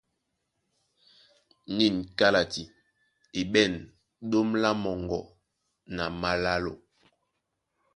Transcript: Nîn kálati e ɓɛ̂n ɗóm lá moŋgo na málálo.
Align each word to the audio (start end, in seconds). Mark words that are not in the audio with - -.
Nîn 1.77 1.95
kálati 2.17 2.63
e 3.39 3.41
ɓɛ̂n 3.51 3.73
ɗóm 4.29 4.47
lá 4.61 4.69
moŋgo 4.83 5.19
na 5.95 6.03
málálo. 6.21 6.73